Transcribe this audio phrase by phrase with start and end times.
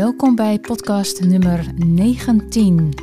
[0.00, 2.94] Welkom bij podcast nummer 19.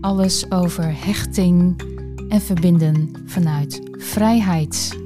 [0.00, 1.82] Alles over hechting
[2.28, 4.98] en verbinden vanuit vrijheid.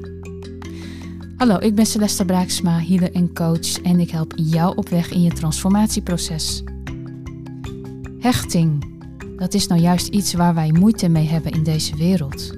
[1.36, 5.22] Hallo, ik ben Celeste Braaksma, healer en coach en ik help jou op weg in
[5.22, 6.62] je transformatieproces.
[8.18, 8.84] Hechting,
[9.36, 12.54] dat is nou juist iets waar wij moeite mee hebben in deze wereld.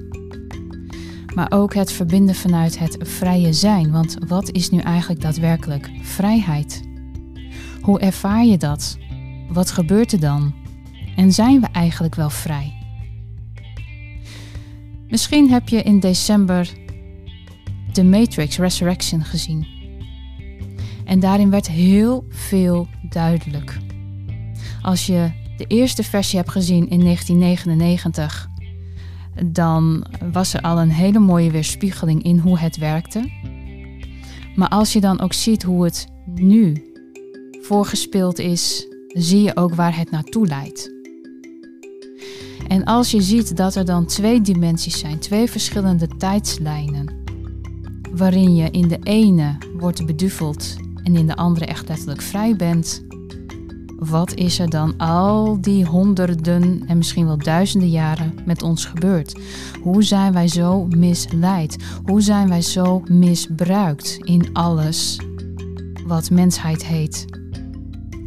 [1.35, 6.93] Maar ook het verbinden vanuit het vrije zijn, want wat is nu eigenlijk daadwerkelijk vrijheid?
[7.85, 8.99] Hoe ervaar je dat?
[9.49, 10.55] Wat gebeurt er dan?
[11.17, 12.73] En zijn we eigenlijk wel vrij?
[15.09, 16.73] Misschien heb je in december
[17.93, 19.67] The Matrix Resurrection gezien.
[21.05, 23.79] En daarin werd heel veel duidelijk.
[24.83, 28.49] Als je de eerste versie hebt gezien in 1999,
[29.45, 33.31] dan was er al een hele mooie weerspiegeling in hoe het werkte.
[34.55, 36.93] Maar als je dan ook ziet hoe het nu
[37.65, 40.93] voorgespeeld is, zie je ook waar het naartoe leidt.
[42.69, 47.13] En als je ziet dat er dan twee dimensies zijn, twee verschillende tijdslijnen,
[48.15, 53.05] waarin je in de ene wordt beduveld en in de andere echt letterlijk vrij bent,
[53.99, 59.35] wat is er dan al die honderden en misschien wel duizenden jaren met ons gebeurd?
[59.83, 61.77] Hoe zijn wij zo misleid?
[62.05, 65.21] Hoe zijn wij zo misbruikt in alles
[66.07, 67.44] wat mensheid heet?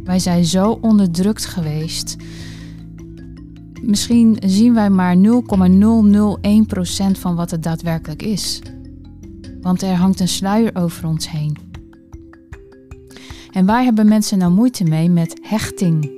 [0.08, 2.16] Wij zijn zo onderdrukt geweest.
[3.82, 5.20] Misschien zien wij maar 0,001%
[7.18, 8.62] van wat het daadwerkelijk is.
[9.60, 11.56] Want er hangt een sluier over ons heen.
[13.52, 16.10] En waar hebben mensen nou moeite mee met hechting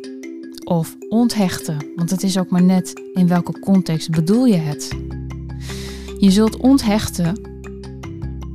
[0.65, 1.77] of onthechten?
[1.97, 4.89] Want het is ook maar net in welke context bedoel je het.
[6.19, 7.41] Je zult onthechten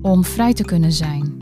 [0.01, 1.34] om vrij te kunnen zijn.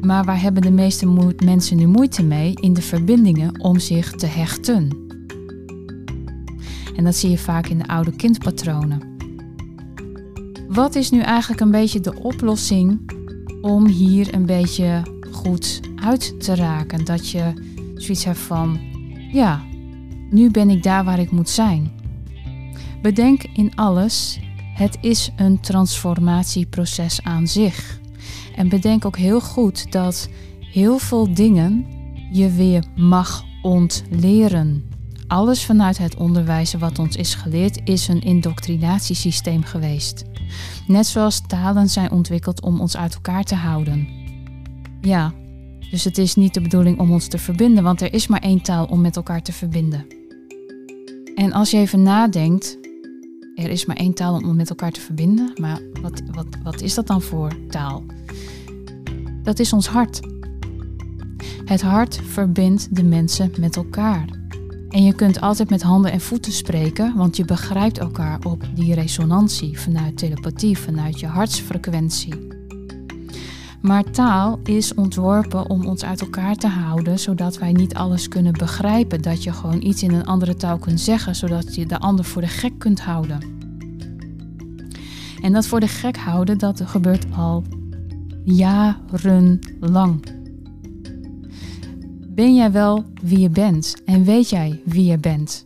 [0.00, 4.26] Maar waar hebben de meeste mensen nu moeite mee in de verbindingen om zich te
[4.26, 5.08] hechten?
[6.96, 9.02] En dat zie je vaak in de oude kindpatronen.
[10.68, 13.12] Wat is nu eigenlijk een beetje de oplossing
[13.60, 17.04] om hier een beetje goed uit te raken?
[17.04, 17.52] Dat je
[17.94, 18.80] zoiets hebt van,
[19.32, 19.62] ja,
[20.30, 21.90] nu ben ik daar waar ik moet zijn.
[23.02, 24.40] Bedenk in alles,
[24.74, 27.99] het is een transformatieproces aan zich.
[28.60, 30.28] En bedenk ook heel goed dat
[30.60, 31.86] heel veel dingen
[32.32, 34.88] je weer mag ontleren.
[35.26, 40.24] Alles vanuit het onderwijs wat ons is geleerd is een indoctrinatiesysteem geweest.
[40.86, 44.08] Net zoals talen zijn ontwikkeld om ons uit elkaar te houden.
[45.00, 45.32] Ja,
[45.90, 48.62] dus het is niet de bedoeling om ons te verbinden, want er is maar één
[48.62, 50.06] taal om met elkaar te verbinden.
[51.34, 52.78] En als je even nadenkt,
[53.60, 56.94] er is maar één taal om met elkaar te verbinden, maar wat, wat, wat is
[56.94, 58.04] dat dan voor taal?
[59.42, 60.20] Dat is ons hart.
[61.64, 64.24] Het hart verbindt de mensen met elkaar.
[64.88, 68.94] En je kunt altijd met handen en voeten spreken, want je begrijpt elkaar op die
[68.94, 72.49] resonantie vanuit telepathie, vanuit je hartsfrequentie.
[73.80, 78.52] Maar taal is ontworpen om ons uit elkaar te houden, zodat wij niet alles kunnen
[78.52, 79.22] begrijpen.
[79.22, 82.42] Dat je gewoon iets in een andere taal kunt zeggen, zodat je de ander voor
[82.42, 83.38] de gek kunt houden.
[85.42, 87.64] En dat voor de gek houden, dat gebeurt al
[88.44, 90.24] jarenlang.
[92.28, 95.64] Ben jij wel wie je bent en weet jij wie je bent?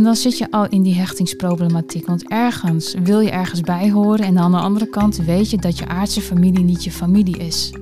[0.00, 4.24] En dan zit je al in die hechtingsproblematiek, want ergens wil je ergens bij horen
[4.24, 7.72] en aan de andere kant weet je dat je aardse familie niet je familie is.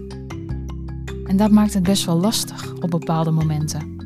[1.24, 3.96] En dat maakt het best wel lastig op bepaalde momenten.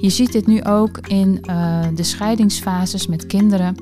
[0.00, 3.76] Je ziet dit nu ook in uh, de scheidingsfases met kinderen,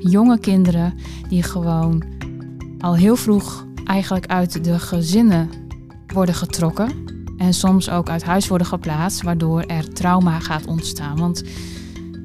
[0.00, 0.94] jonge kinderen
[1.28, 2.02] die gewoon
[2.80, 5.50] al heel vroeg eigenlijk uit de gezinnen
[6.06, 6.92] worden getrokken
[7.36, 11.18] en soms ook uit huis worden geplaatst, waardoor er trauma gaat ontstaan.
[11.18, 11.42] Want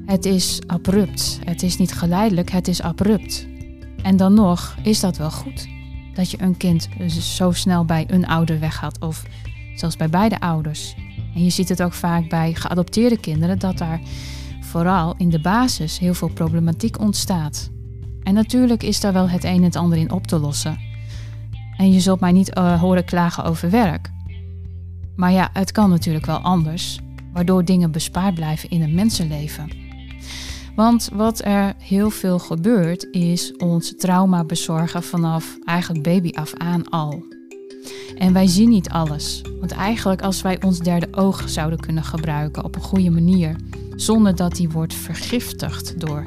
[0.06, 1.38] het is abrupt.
[1.44, 3.46] Het is niet geleidelijk, het is abrupt.
[4.02, 5.68] En dan nog is dat wel goed.
[6.14, 6.88] Dat je een kind
[7.20, 9.22] zo snel bij een ouder weggaat of
[9.74, 10.94] zelfs bij beide ouders.
[11.34, 14.00] En je ziet het ook vaak bij geadopteerde kinderen dat daar
[14.60, 17.70] vooral in de basis heel veel problematiek ontstaat.
[18.22, 20.78] En natuurlijk is daar wel het een en het ander in op te lossen.
[21.76, 24.10] En je zult mij niet uh, horen klagen over werk.
[25.16, 26.98] Maar ja, het kan natuurlijk wel anders,
[27.32, 29.83] waardoor dingen bespaard blijven in een mensenleven.
[30.74, 36.88] Want wat er heel veel gebeurt, is ons trauma bezorgen vanaf eigenlijk baby af aan
[36.88, 37.24] al.
[38.18, 39.42] En wij zien niet alles.
[39.60, 43.56] Want eigenlijk als wij ons derde oog zouden kunnen gebruiken op een goede manier,
[43.96, 46.24] zonder dat die wordt vergiftigd door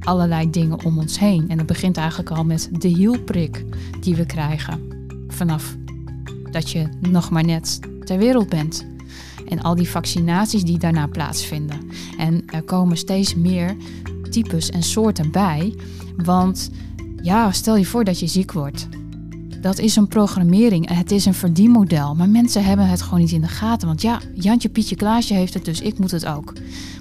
[0.00, 1.48] allerlei dingen om ons heen.
[1.48, 3.64] En dat begint eigenlijk al met de hielprik
[4.00, 4.80] die we krijgen
[5.28, 5.76] vanaf
[6.50, 8.86] dat je nog maar net ter wereld bent.
[9.52, 11.80] En al die vaccinaties die daarna plaatsvinden.
[12.18, 13.76] En er komen steeds meer
[14.30, 15.74] types en soorten bij.
[16.16, 16.70] Want
[17.22, 18.88] ja, stel je voor dat je ziek wordt.
[19.60, 22.14] Dat is een programmering het is een verdienmodel.
[22.14, 23.88] Maar mensen hebben het gewoon niet in de gaten.
[23.88, 26.52] Want ja, Jantje, Pietje, Klaasje heeft het, dus ik moet het ook.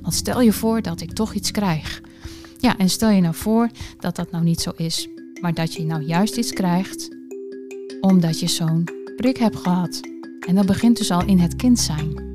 [0.01, 2.01] Want stel je voor dat ik toch iets krijg.
[2.57, 3.69] Ja, en stel je nou voor
[3.99, 5.07] dat dat nou niet zo is.
[5.41, 7.15] Maar dat je nou juist iets krijgt
[8.01, 9.99] omdat je zo'n prik hebt gehad.
[10.47, 12.30] En dat begint dus al in het kind zijn.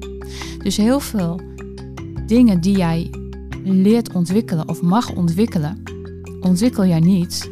[0.63, 1.41] Dus heel veel
[2.27, 3.11] dingen die jij
[3.65, 5.83] leert ontwikkelen of mag ontwikkelen,
[6.41, 7.51] ontwikkel jij niet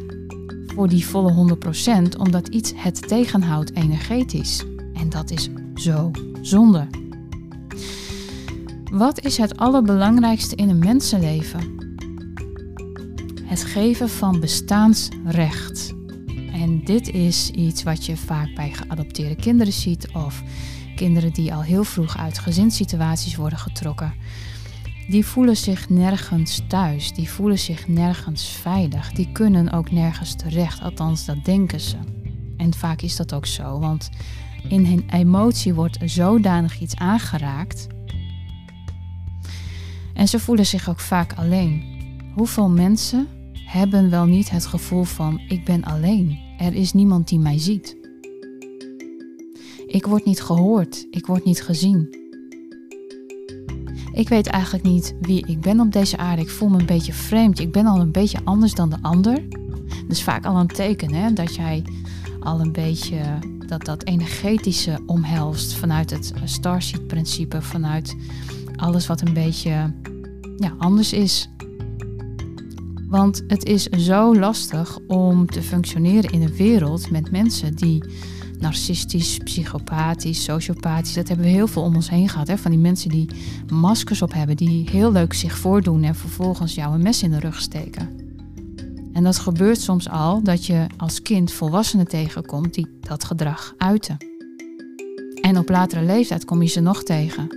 [0.75, 1.57] voor die volle
[2.13, 4.63] 100%, omdat iets het tegenhoudt energetisch.
[4.93, 6.11] En dat is zo
[6.41, 6.87] zonde.
[8.91, 11.75] Wat is het allerbelangrijkste in een mensenleven?
[13.43, 15.93] Het geven van bestaansrecht.
[16.51, 20.43] En dit is iets wat je vaak bij geadopteerde kinderen ziet of
[20.95, 24.13] kinderen die al heel vroeg uit gezinssituaties worden getrokken.
[25.07, 30.81] Die voelen zich nergens thuis, die voelen zich nergens veilig, die kunnen ook nergens terecht,
[30.81, 31.97] althans dat denken ze.
[32.57, 34.09] En vaak is dat ook zo, want
[34.69, 37.87] in hun emotie wordt zodanig iets aangeraakt.
[40.13, 41.83] En ze voelen zich ook vaak alleen.
[42.33, 43.27] Hoeveel mensen
[43.65, 48.04] hebben wel niet het gevoel van ik ben alleen, er is niemand die mij ziet.
[49.95, 52.15] Ik word niet gehoord, ik word niet gezien.
[54.13, 56.41] Ik weet eigenlijk niet wie ik ben op deze aarde.
[56.41, 57.59] Ik voel me een beetje vreemd.
[57.59, 59.43] Ik ben al een beetje anders dan de ander.
[60.07, 61.83] Dus vaak al een teken hè, dat jij
[62.39, 63.21] al een beetje
[63.67, 68.15] dat, dat energetische omhelst vanuit het Starseed-principe, vanuit
[68.75, 69.93] alles wat een beetje
[70.57, 71.49] ja, anders is.
[73.07, 78.03] Want het is zo lastig om te functioneren in een wereld met mensen die
[78.59, 81.13] narcistisch, psychopathisch, sociopathisch.
[81.13, 82.47] Dat hebben we heel veel om ons heen gehad.
[82.47, 82.57] Hè?
[82.57, 83.29] Van die mensen die
[83.69, 87.39] maskers op hebben, die heel leuk zich voordoen en vervolgens jou een mes in de
[87.39, 88.09] rug steken.
[89.13, 94.17] En dat gebeurt soms al dat je als kind volwassenen tegenkomt die dat gedrag uiten.
[95.41, 97.47] En op latere leeftijd kom je ze nog tegen.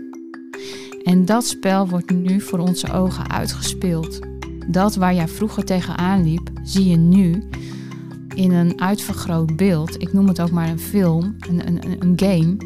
[1.03, 4.19] En dat spel wordt nu voor onze ogen uitgespeeld.
[4.67, 7.49] Dat waar jij vroeger tegenaan liep, zie je nu
[8.39, 12.57] in een uitvergroot beeld, ik noem het ook maar een film, een, een, een game,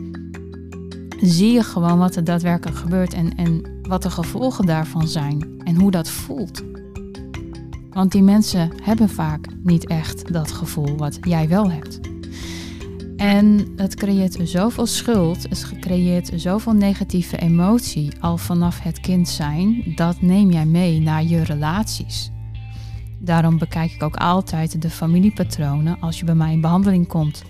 [1.20, 5.74] zie je gewoon wat er daadwerkelijk gebeurt en, en wat de gevolgen daarvan zijn en
[5.74, 6.62] hoe dat voelt.
[7.90, 12.00] Want die mensen hebben vaak niet echt dat gevoel wat jij wel hebt.
[13.16, 19.92] En het creëert zoveel schuld, het creëert zoveel negatieve emotie al vanaf het kind zijn.
[19.94, 22.30] Dat neem jij mee naar je relaties.
[23.24, 27.42] Daarom bekijk ik ook altijd de familiepatronen als je bij mij in behandeling komt.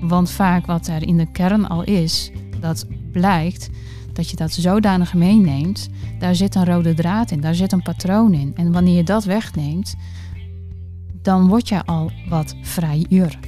[0.00, 3.70] Want vaak wat er in de kern al is, dat blijkt
[4.12, 5.88] dat je dat zodanig meeneemt,
[6.18, 8.52] daar zit een rode draad in, daar zit een patroon in.
[8.54, 9.94] En wanneer je dat wegneemt,
[11.22, 13.38] dan word je al wat vrijer.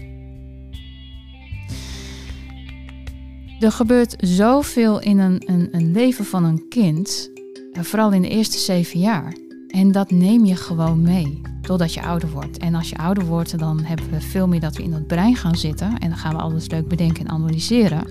[3.60, 7.30] Er gebeurt zoveel in een, een, een leven van een kind,
[7.72, 9.43] vooral in de eerste zeven jaar.
[9.74, 12.58] En dat neem je gewoon mee totdat je ouder wordt.
[12.58, 15.36] En als je ouder wordt, dan hebben we veel meer dat we in het brein
[15.36, 15.98] gaan zitten.
[15.98, 18.06] En dan gaan we alles leuk bedenken en analyseren.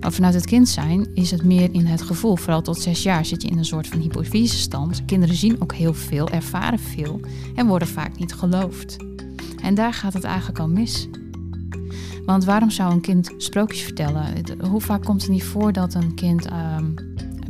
[0.00, 2.36] Maar vanuit het kind zijn is het meer in het gevoel.
[2.36, 5.04] Vooral tot zes jaar zit je in een soort van hypofyse stand.
[5.04, 7.20] Kinderen zien ook heel veel, ervaren veel
[7.54, 8.96] en worden vaak niet geloofd.
[9.62, 11.08] En daar gaat het eigenlijk al mis.
[12.26, 14.24] Want waarom zou een kind sprookjes vertellen?
[14.70, 16.86] Hoe vaak komt het niet voor dat een kind ehm,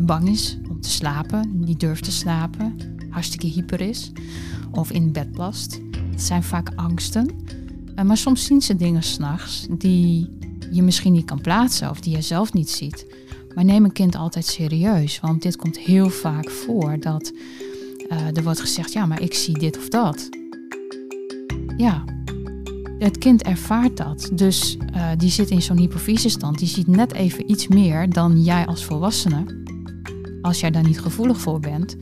[0.01, 2.77] bang is te slapen, niet durft te slapen,
[3.11, 4.13] hartstikke hyper is
[4.71, 5.81] of in bed plast.
[6.11, 7.29] Het zijn vaak angsten.
[7.97, 10.39] Uh, maar soms zien ze dingen s'nachts die
[10.71, 13.07] je misschien niet kan plaatsen of die je zelf niet ziet.
[13.55, 17.33] Maar neem een kind altijd serieus, want dit komt heel vaak voor dat
[18.09, 20.29] uh, er wordt gezegd: ja, maar ik zie dit of dat.
[21.77, 22.05] Ja,
[22.99, 24.31] het kind ervaart dat.
[24.33, 26.59] Dus uh, die zit in zo'n hypofysestand.
[26.59, 29.62] Die ziet net even iets meer dan jij als volwassene.
[30.43, 31.97] Als jij daar niet gevoelig voor bent.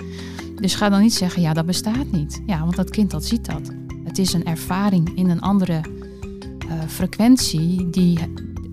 [0.60, 2.42] Dus ga dan niet zeggen, ja, dat bestaat niet.
[2.46, 3.70] Ja, want dat kind dat ziet dat.
[4.04, 5.80] Het is een ervaring in een andere
[6.66, 8.18] uh, frequentie die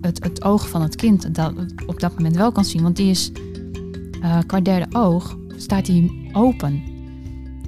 [0.00, 1.52] het, het oog van het kind dat
[1.86, 2.82] op dat moment wel kan zien.
[2.82, 3.32] Want die is
[4.22, 6.82] uh, qua derde oog, staat die open.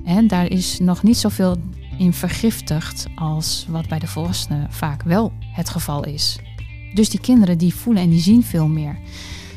[0.04, 1.56] En daar is nog niet zoveel
[1.98, 6.38] in vergiftigd als wat bij de volwassenen vaak wel het geval is.
[6.94, 8.98] Dus die kinderen die voelen en die zien veel meer.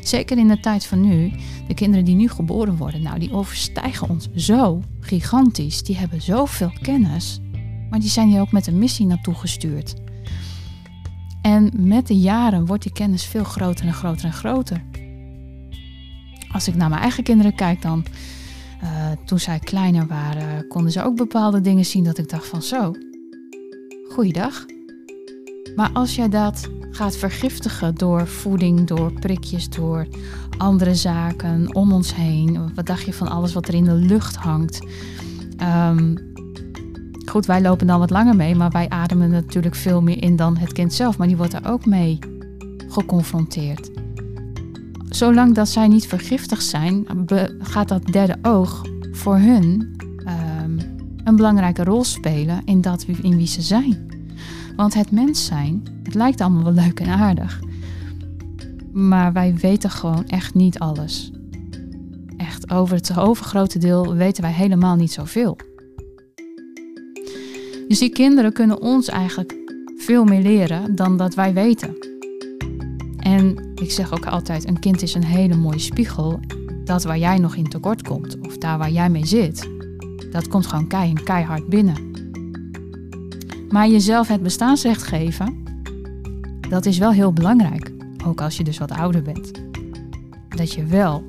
[0.04, 1.32] Zeker in de tijd van nu,
[1.66, 5.82] de kinderen die nu geboren worden, nou, die overstijgen ons zo gigantisch.
[5.82, 7.40] Die hebben zoveel kennis,
[7.90, 9.94] maar die zijn hier ook met een missie naartoe gestuurd.
[11.42, 14.82] En met de jaren wordt die kennis veel groter en groter en groter.
[16.52, 18.04] als ik naar mijn eigen kinderen kijk, dan
[18.82, 22.62] uh, toen zij kleiner waren, konden ze ook bepaalde dingen zien dat ik dacht van
[22.62, 22.92] zo,
[24.08, 24.73] goeiedag.
[25.76, 30.06] Maar als jij dat gaat vergiftigen door voeding, door prikjes, door
[30.58, 32.70] andere zaken om ons heen.
[32.74, 34.86] Wat dacht je van alles wat er in de lucht hangt?
[35.88, 36.32] Um,
[37.24, 40.56] goed, wij lopen dan wat langer mee, maar wij ademen natuurlijk veel meer in dan
[40.56, 41.18] het kind zelf.
[41.18, 42.18] Maar die wordt er ook mee
[42.88, 43.90] geconfronteerd.
[45.08, 47.06] Zolang dat zij niet vergiftigd zijn,
[47.58, 50.78] gaat dat derde oog voor hun um,
[51.24, 54.13] een belangrijke rol spelen in, dat, in wie ze zijn.
[54.76, 57.60] Want het mens zijn, het lijkt allemaal wel leuk en aardig.
[58.92, 61.32] Maar wij weten gewoon echt niet alles.
[62.36, 65.56] Echt, over het overgrote deel weten wij helemaal niet zoveel.
[67.88, 69.54] Dus die kinderen kunnen ons eigenlijk
[69.96, 71.96] veel meer leren dan dat wij weten.
[73.18, 76.40] En ik zeg ook altijd, een kind is een hele mooie spiegel.
[76.84, 79.68] Dat waar jij nog in tekort komt, of daar waar jij mee zit,
[80.30, 80.86] dat komt gewoon
[81.24, 82.13] keihard binnen.
[83.68, 85.62] Maar jezelf het bestaansrecht geven,
[86.68, 87.92] dat is wel heel belangrijk.
[88.26, 89.50] Ook als je dus wat ouder bent.
[90.48, 91.24] Dat je wel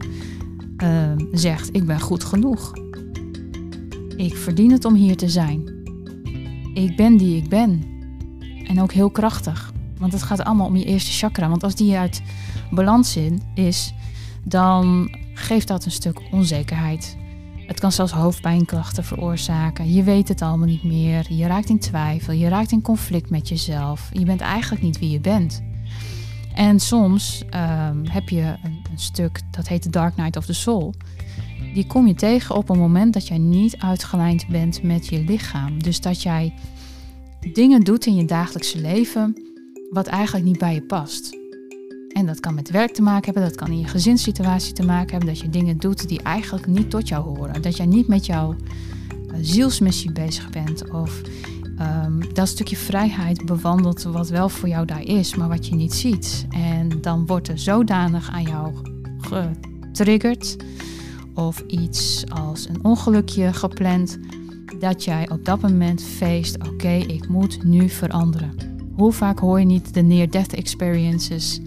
[0.84, 2.74] uh, zegt, ik ben goed genoeg.
[4.18, 5.74] Ik verdien het om hier te zijn.
[6.74, 7.84] Ik ben die ik ben.
[8.64, 9.74] En ook heel krachtig.
[9.98, 11.50] Want het gaat allemaal om je eerste chakra.
[11.50, 12.22] Want als die uit
[12.72, 13.18] balans
[13.54, 13.94] is,
[14.44, 17.18] dan geeft dat een stuk onzekerheid.
[17.68, 19.94] Het kan zelfs hoofdpijnklachten veroorzaken.
[19.94, 21.26] Je weet het allemaal niet meer.
[21.30, 22.34] Je raakt in twijfel.
[22.34, 24.10] Je raakt in conflict met jezelf.
[24.14, 25.64] Je bent eigenlijk niet wie je bent.
[26.54, 30.54] En soms ehm, heb je een, een, stuk dat heet de Dark Night of the
[30.54, 30.94] Soul.
[31.74, 35.84] Die kom je tegen op een moment dat jij niet uitgelijnd bent met je lichaam.
[35.84, 36.54] Dus dat jij
[37.54, 39.42] dingen doet in je dagelijkse leven
[39.90, 41.38] wat eigenlijk niet bij je past.
[42.16, 45.10] En dat kan met werk te maken hebben, dat kan in je gezinssituatie te maken
[45.10, 47.62] hebben, dat je dingen doet die eigenlijk niet tot jou horen.
[47.62, 51.22] Dat jij niet met jouw uh, zielsmissie bezig bent of
[51.80, 55.94] um, dat stukje vrijheid bewandelt wat wel voor jou daar is, maar wat je niet
[55.94, 56.46] ziet.
[56.50, 58.74] En dan wordt er zodanig aan jou
[59.18, 60.56] getriggerd
[61.34, 64.20] of iets als een ongelukje gepland,
[64.80, 68.54] dat jij op dat moment feest, oké, ik moet nu veranderen.
[68.96, 71.62] Hoe vaak hoor je niet de near-death experiences?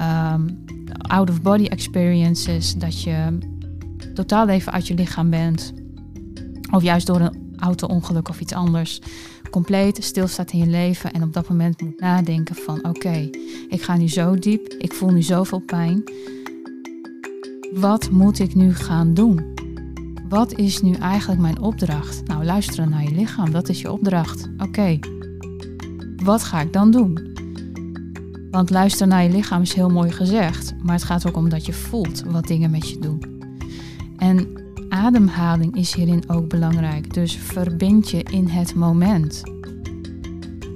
[0.00, 0.64] Um,
[0.98, 3.38] out-of-body experiences, dat je
[4.14, 5.72] totaal even uit je lichaam bent,
[6.70, 9.00] of juist door een auto-ongeluk of iets anders,
[9.50, 13.30] compleet stilstaat in je leven en op dat moment moet nadenken van oké,
[13.68, 16.02] ik ga nu zo diep, ik voel nu zoveel pijn.
[17.74, 19.54] Wat moet ik nu gaan doen?
[20.28, 22.26] Wat is nu eigenlijk mijn opdracht?
[22.26, 24.48] Nou, luisteren naar je lichaam, dat is je opdracht.
[24.58, 24.98] Oké,
[26.16, 27.35] wat ga ik dan doen?
[28.56, 31.66] Want luisteren naar je lichaam is heel mooi gezegd, maar het gaat ook om dat
[31.66, 33.42] je voelt wat dingen met je doen.
[34.16, 34.48] En
[34.88, 37.14] ademhaling is hierin ook belangrijk.
[37.14, 39.42] Dus verbind je in het moment.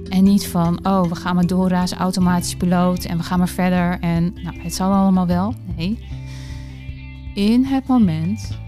[0.09, 3.99] En niet van, oh, we gaan maar doorrazen, automatisch piloot en we gaan maar verder
[3.99, 5.53] en nou, het zal allemaal wel.
[5.75, 6.05] Nee.
[7.33, 8.59] In het moment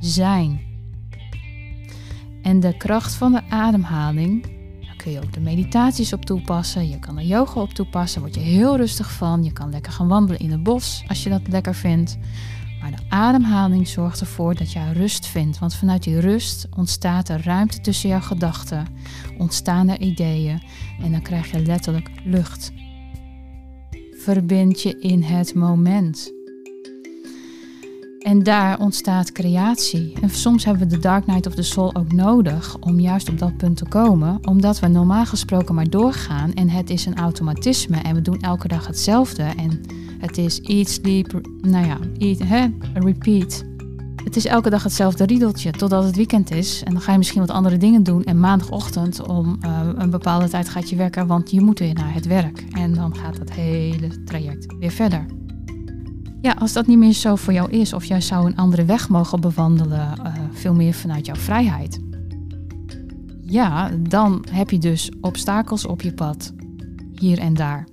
[0.00, 0.60] zijn.
[2.42, 4.55] En de kracht van de ademhaling
[5.06, 6.88] kun je ook de meditaties op toepassen.
[6.88, 8.20] Je kan er yoga op toepassen.
[8.20, 9.44] Word je heel rustig van.
[9.44, 12.18] Je kan lekker gaan wandelen in het bos als je dat lekker vindt.
[12.80, 15.58] Maar de ademhaling zorgt ervoor dat je rust vindt.
[15.58, 18.86] Want vanuit die rust ontstaat er ruimte tussen jouw gedachten.
[19.38, 20.62] Ontstaan er ideeën.
[21.02, 22.72] En dan krijg je letterlijk lucht.
[24.12, 26.35] Verbind je in het moment.
[28.26, 30.12] En daar ontstaat creatie.
[30.20, 33.38] En soms hebben we de Dark Night of the Soul ook nodig om juist op
[33.38, 37.96] dat punt te komen, omdat we normaal gesproken maar doorgaan en het is een automatisme
[37.96, 39.42] en we doen elke dag hetzelfde.
[39.42, 39.80] En
[40.18, 43.64] het is eat, sleep, nou ja, eat, hè, repeat.
[44.24, 46.82] Het is elke dag hetzelfde riedeltje totdat het weekend is.
[46.84, 48.24] En dan ga je misschien wat andere dingen doen.
[48.24, 52.14] En maandagochtend om uh, een bepaalde tijd gaat je werken, want je moet weer naar
[52.14, 52.64] het werk.
[52.70, 55.45] En dan gaat het hele traject weer verder.
[56.46, 59.08] Ja, als dat niet meer zo voor jou is, of jij zou een andere weg
[59.08, 62.00] mogen bewandelen, uh, veel meer vanuit jouw vrijheid.
[63.40, 66.52] Ja, dan heb je dus obstakels op je pad,
[67.14, 67.88] hier en daar.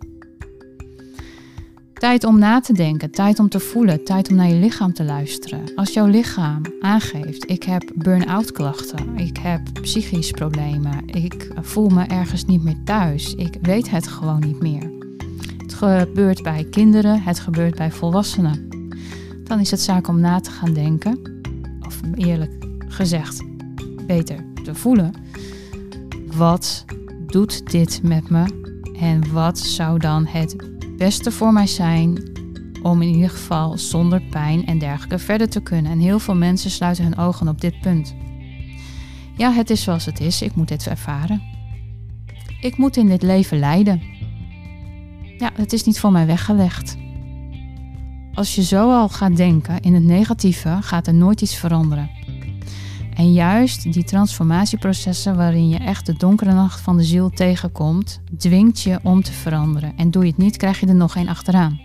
[1.93, 5.03] Tijd om na te denken, tijd om te voelen, tijd om naar je lichaam te
[5.03, 5.75] luisteren.
[5.75, 12.03] Als jouw lichaam aangeeft, ik heb burn-out klachten, ik heb psychische problemen, ik voel me
[12.03, 15.02] ergens niet meer thuis, ik weet het gewoon niet meer
[15.83, 18.67] gebeurt bij kinderen, het gebeurt bij volwassenen.
[19.43, 21.41] Dan is het zaak om na te gaan denken,
[21.85, 22.51] of eerlijk
[22.87, 23.43] gezegd
[24.07, 25.13] beter te voelen.
[26.35, 26.85] Wat
[27.27, 28.45] doet dit met me
[28.99, 30.55] en wat zou dan het
[30.97, 32.31] beste voor mij zijn
[32.81, 35.91] om in ieder geval zonder pijn en dergelijke verder te kunnen.
[35.91, 38.15] En heel veel mensen sluiten hun ogen op dit punt.
[39.37, 40.41] Ja, het is zoals het is.
[40.41, 41.41] Ik moet dit ervaren.
[42.61, 44.12] Ik moet in dit leven lijden.
[45.43, 46.97] Ja, het is niet voor mij weggelegd.
[48.33, 52.09] Als je zo al gaat denken in het negatieve, gaat er nooit iets veranderen.
[53.15, 58.81] En juist die transformatieprocessen waarin je echt de donkere nacht van de ziel tegenkomt, dwingt
[58.81, 59.93] je om te veranderen.
[59.97, 61.79] En doe je het niet, krijg je er nog één achteraan.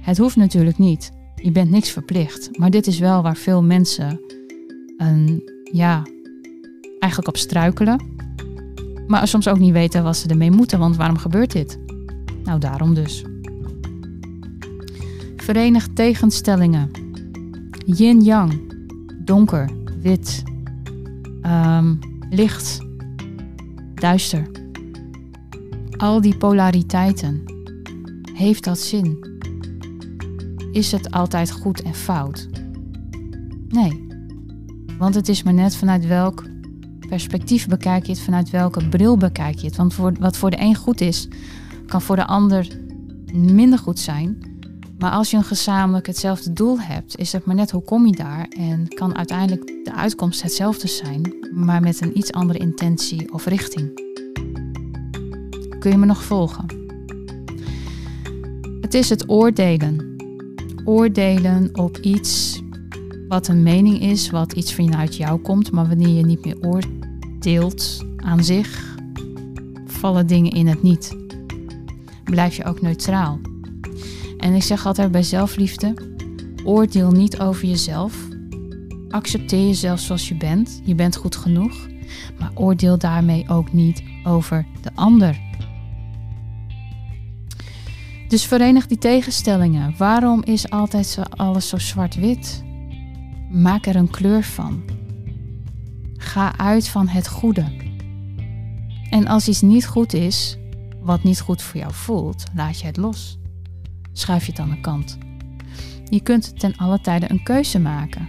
[0.00, 1.12] Het hoeft natuurlijk niet.
[1.34, 2.58] Je bent niks verplicht.
[2.58, 4.20] Maar dit is wel waar veel mensen
[4.96, 6.02] een, ja,
[6.98, 8.11] eigenlijk op struikelen.
[9.12, 11.78] Maar soms ook niet weten wat ze ermee moeten, want waarom gebeurt dit?
[12.44, 13.24] Nou, daarom dus.
[15.36, 16.90] Verenig tegenstellingen.
[17.84, 18.74] Yin-yang
[19.24, 20.42] donker, wit,
[21.42, 21.98] um,
[22.30, 22.80] licht,
[23.94, 24.50] duister.
[25.96, 27.42] Al die polariteiten.
[28.34, 29.26] Heeft dat zin?
[30.72, 32.48] Is het altijd goed en fout?
[33.68, 34.06] Nee.
[34.98, 36.44] Want het is maar net vanuit welk
[37.12, 39.76] perspectief bekijk je het, vanuit welke bril bekijk je het.
[39.76, 41.28] Want voor, wat voor de een goed is,
[41.86, 42.68] kan voor de ander
[43.32, 44.38] minder goed zijn.
[44.98, 48.16] Maar als je een gezamenlijk hetzelfde doel hebt, is het maar net hoe kom je
[48.16, 53.46] daar en kan uiteindelijk de uitkomst hetzelfde zijn, maar met een iets andere intentie of
[53.46, 53.94] richting.
[55.78, 56.64] Kun je me nog volgen?
[58.80, 60.16] Het is het oordelen.
[60.84, 62.60] Oordelen op iets
[63.28, 67.01] wat een mening is, wat iets vanuit jou komt, maar wanneer je niet meer oordeelt
[68.16, 68.96] aan zich,
[69.86, 71.16] vallen dingen in het niet.
[72.24, 73.40] Blijf je ook neutraal.
[74.38, 75.94] En ik zeg altijd bij zelfliefde:
[76.64, 78.28] oordeel niet over jezelf.
[79.08, 80.80] Accepteer jezelf zoals je bent.
[80.84, 81.88] Je bent goed genoeg.
[82.38, 85.40] Maar oordeel daarmee ook niet over de ander.
[88.28, 89.94] Dus verenig die tegenstellingen.
[89.96, 92.64] Waarom is altijd alles zo zwart-wit?
[93.50, 94.91] Maak er een kleur van.
[96.32, 97.64] Ga uit van het goede.
[99.10, 100.58] En als iets niet goed is,
[101.00, 103.38] wat niet goed voor jou voelt, laat je het los
[104.12, 105.18] schuif je het aan de kant.
[106.04, 108.28] Je kunt ten alle tijde een keuze maken.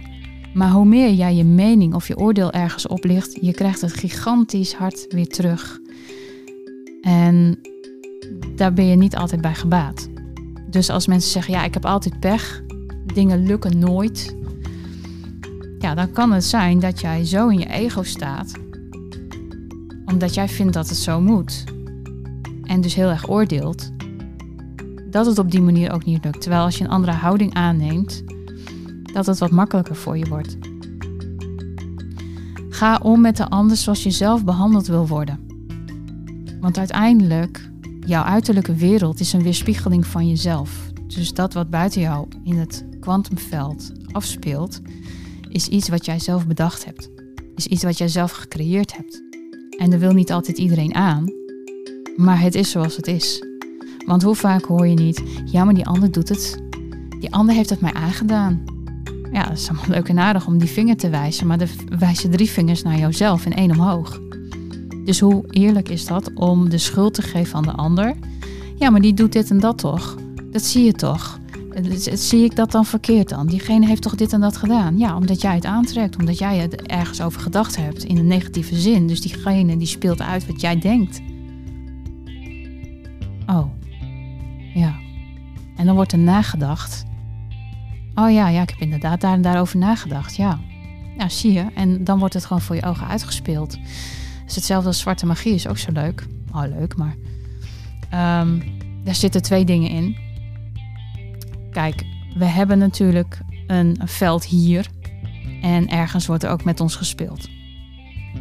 [0.54, 4.74] Maar hoe meer jij je mening of je oordeel ergens oplicht, je krijgt het gigantisch
[4.74, 5.78] hard weer terug.
[7.00, 7.58] En
[8.56, 10.08] daar ben je niet altijd bij gebaat.
[10.70, 12.62] Dus als mensen zeggen, ja, ik heb altijd pech,
[13.14, 14.36] dingen lukken nooit.
[15.84, 18.52] Ja, dan kan het zijn dat jij zo in je ego staat,
[20.04, 21.64] omdat jij vindt dat het zo moet.
[22.62, 23.90] En dus heel erg oordeelt
[25.10, 26.40] dat het op die manier ook niet lukt.
[26.40, 28.24] Terwijl als je een andere houding aanneemt,
[29.12, 30.56] dat het wat makkelijker voor je wordt.
[32.68, 35.40] Ga om met de ander zoals je zelf behandeld wil worden.
[36.60, 37.70] Want uiteindelijk,
[38.00, 40.92] jouw uiterlijke wereld is een weerspiegeling van jezelf.
[41.06, 44.80] Dus dat wat buiten jou in het kwantumveld afspeelt,
[45.54, 47.10] is iets wat jij zelf bedacht hebt.
[47.54, 49.22] Is iets wat jij zelf gecreëerd hebt.
[49.78, 51.32] En dat wil niet altijd iedereen aan,
[52.16, 53.44] maar het is zoals het is.
[54.06, 56.62] Want hoe vaak hoor je niet, ja, maar die ander doet het.
[57.20, 58.62] Die ander heeft het mij aangedaan.
[59.32, 62.30] Ja, dat is allemaal leuk en aardig om die vinger te wijzen, maar er wijzen
[62.30, 64.20] drie vingers naar jouzelf en één omhoog.
[65.04, 68.14] Dus hoe eerlijk is dat om de schuld te geven aan de ander?
[68.76, 70.16] Ja, maar die doet dit en dat toch?
[70.50, 71.38] Dat zie je toch?
[72.12, 73.46] Zie ik dat dan verkeerd dan?
[73.46, 74.98] Diegene heeft toch dit en dat gedaan?
[74.98, 78.76] Ja, omdat jij het aantrekt, omdat jij het ergens over gedacht hebt in een negatieve
[78.76, 79.06] zin.
[79.06, 81.20] Dus diegene die speelt uit wat jij denkt.
[83.46, 83.66] Oh,
[84.74, 84.94] ja.
[85.76, 87.04] En dan wordt er nagedacht.
[88.14, 90.36] Oh ja, ja, ik heb inderdaad daar en daarover nagedacht.
[90.36, 90.60] Ja.
[91.16, 91.66] Nou, zie je.
[91.74, 93.72] En dan wordt het gewoon voor je ogen uitgespeeld.
[93.72, 96.26] Het is hetzelfde als zwarte magie, is ook zo leuk.
[96.52, 97.16] Oh, leuk, maar.
[98.40, 98.62] Um,
[99.04, 100.16] daar zitten twee dingen in.
[101.74, 102.04] Kijk,
[102.36, 104.86] we hebben natuurlijk een, veld hier.
[105.62, 107.48] En ergens wordt er ook met ons gespeeld.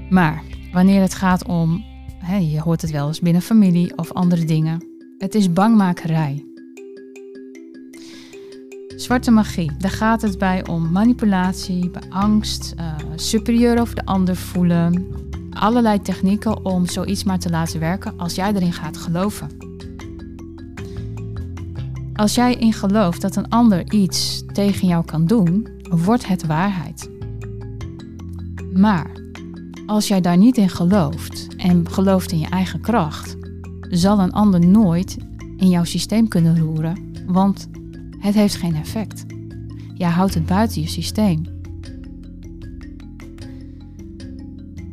[0.10, 1.86] Maar wanneer het gaat om,
[2.18, 4.86] hè, je hoort het wel eens binnen familie of andere dingen,
[5.18, 6.46] het is bangmakerij.
[8.96, 14.36] Zwarte magie, daar gaat het bij om manipulatie, bij angst, uh, superieur over de ander
[14.36, 15.08] voelen.
[15.50, 19.73] Allerlei technieken om zoiets maar te laten werken als jij erin gaat geloven.
[22.14, 27.10] Als jij in gelooft dat een ander iets tegen jou kan doen, wordt het waarheid.
[28.74, 29.12] Maar
[29.86, 33.36] als jij daar niet in gelooft en gelooft in je eigen kracht,
[33.90, 35.18] zal een ander nooit
[35.58, 37.70] in jouw systeem kunnen roeren, want
[38.20, 39.26] het heeft geen effect.
[39.94, 41.42] Jij houdt het buiten je systeem.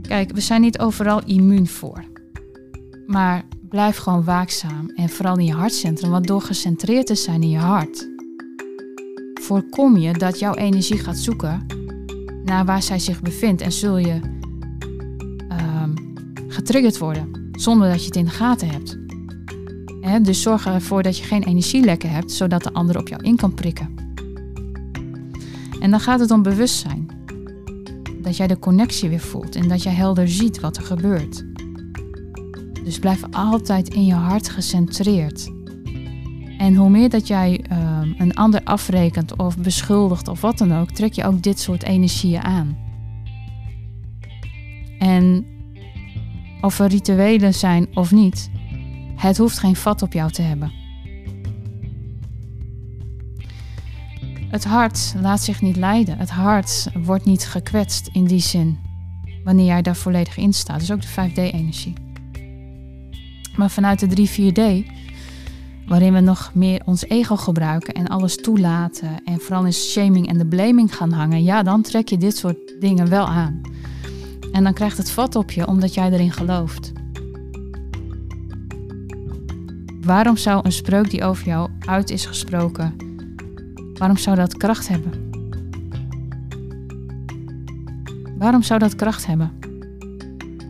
[0.02, 2.04] Kijk, we zijn niet overal immuun voor.
[3.06, 7.50] Maar blijf gewoon waakzaam en vooral in je hartcentrum, want door gecentreerd te zijn in
[7.50, 8.08] je hart,
[9.34, 11.66] voorkom je dat jouw energie gaat zoeken
[12.44, 14.20] naar waar zij zich bevindt en zul je
[15.50, 15.94] um,
[16.48, 18.98] getriggerd worden zonder dat je het in de gaten hebt.
[20.24, 23.54] dus zorg ervoor dat je geen energielekken hebt, zodat de ander op jou in kan
[23.54, 23.94] prikken.
[25.80, 27.08] En dan gaat het om bewustzijn.
[28.22, 31.49] Dat jij de connectie weer voelt en dat jij helder ziet wat er gebeurt.
[32.90, 35.50] Dus blijf altijd in je hart gecentreerd.
[36.58, 40.90] En hoe meer dat jij uh, een ander afrekent of beschuldigt of wat dan ook,
[40.90, 42.78] trek je ook dit soort energieën aan.
[44.98, 45.46] En
[46.60, 48.50] of er rituelen zijn of niet,
[49.16, 50.72] het hoeft geen vat op jou te hebben.
[54.48, 56.18] Het hart laat zich niet leiden.
[56.18, 58.78] Het hart wordt niet gekwetst in die zin.
[59.44, 60.78] Wanneer jij daar volledig in staat.
[60.78, 62.08] Dus ook de 5D-energie.
[63.56, 64.90] Maar vanuit de 3-4D,
[65.86, 69.24] waarin we nog meer ons ego gebruiken en alles toelaten.
[69.24, 71.42] En vooral in shaming en de blaming gaan hangen.
[71.42, 73.60] Ja, dan trek je dit soort dingen wel aan.
[74.52, 76.92] En dan krijgt het vat op je omdat jij erin gelooft.
[80.00, 82.96] Waarom zou een spreuk die over jou uit is gesproken,
[83.94, 85.30] waarom zou dat kracht hebben?
[88.38, 89.59] Waarom zou dat kracht hebben?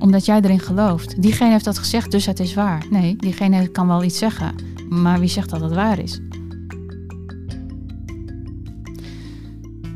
[0.01, 1.23] Omdat jij erin gelooft.
[1.23, 2.87] Diegene heeft dat gezegd, dus het is waar.
[2.91, 4.55] Nee, diegene kan wel iets zeggen,
[4.89, 6.21] maar wie zegt dat het waar is?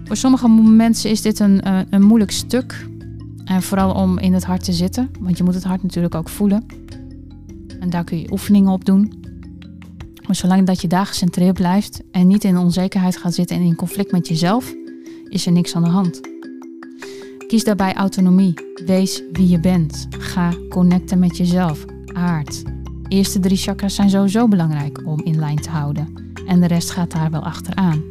[0.04, 2.86] Voor sommige mensen is dit een, een, een moeilijk stuk
[3.44, 6.28] en vooral om in het hart te zitten, want je moet het hart natuurlijk ook
[6.28, 6.66] voelen.
[7.80, 9.12] En daar kun je oefeningen op doen.
[10.26, 13.74] Maar zolang dat je daar gecentreerd blijft en niet in onzekerheid gaat zitten en in
[13.74, 14.74] conflict met jezelf,
[15.28, 16.33] is er niks aan de hand.
[17.46, 18.54] Kies daarbij autonomie.
[18.86, 20.06] Wees wie je bent.
[20.10, 21.84] Ga connecten met jezelf.
[22.12, 22.62] Aard.
[23.08, 26.32] Eerste drie chakras zijn sowieso belangrijk om in lijn te houden.
[26.46, 28.02] En de rest gaat daar wel achteraan.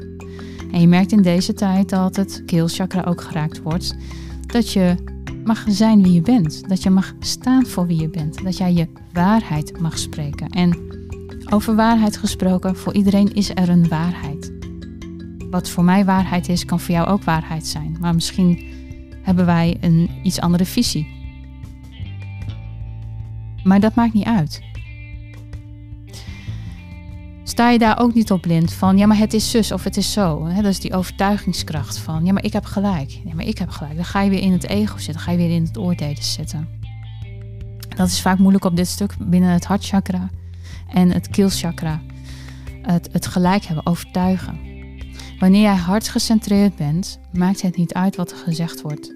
[0.72, 3.96] En je merkt in deze tijd dat het keelchakra ook geraakt wordt.
[4.46, 4.96] Dat je
[5.43, 6.69] mag zijn wie je bent.
[6.69, 8.43] Dat je mag staan voor wie je bent.
[8.43, 10.50] Dat jij je waarheid mag spreken.
[10.50, 10.78] En
[11.50, 14.52] over waarheid gesproken, voor iedereen is er een waarheid.
[15.50, 17.98] Wat voor mij waarheid is, kan voor jou ook waarheid zijn.
[18.00, 18.63] Maar misschien
[19.23, 21.07] hebben wij een iets andere visie.
[23.63, 24.62] Maar dat maakt niet uit.
[27.43, 29.97] Sta je daar ook niet op blind van, ja, maar het is zus of het
[29.97, 30.47] is zo.
[30.55, 33.19] Dat is die overtuigingskracht van, ja, maar ik heb gelijk.
[33.25, 33.95] Ja, maar ik heb gelijk.
[33.95, 36.67] Dan ga je weer in het ego zitten, ga je weer in het oordelen zitten.
[37.95, 40.29] Dat is vaak moeilijk op dit stuk binnen het hartchakra
[40.88, 42.01] en het keelchakra.
[42.81, 44.72] Het, het gelijk hebben, overtuigen.
[45.39, 49.15] Wanneer jij hartgecentreerd bent, maakt het niet uit wat er gezegd wordt.